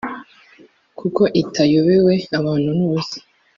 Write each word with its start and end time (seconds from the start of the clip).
kuko 0.99 1.21
itayobewe 1.41 2.13
abantu 2.37 2.69
b’ubusa, 2.77 3.17